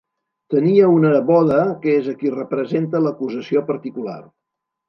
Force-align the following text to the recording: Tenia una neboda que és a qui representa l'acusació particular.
Tenia 0.53 0.87
una 0.93 1.11
neboda 1.15 1.59
que 1.85 1.95
és 1.99 2.09
a 2.13 2.15
qui 2.23 2.33
representa 2.39 3.05
l'acusació 3.05 3.67
particular. 3.73 4.21